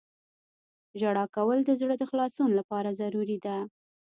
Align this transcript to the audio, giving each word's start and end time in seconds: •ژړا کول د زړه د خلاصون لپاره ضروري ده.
•ژړا 0.99 1.25
کول 1.35 1.59
د 1.65 1.69
زړه 1.81 1.95
د 1.97 2.03
خلاصون 2.11 2.49
لپاره 2.59 2.97
ضروري 3.01 3.37
ده. 3.45 3.57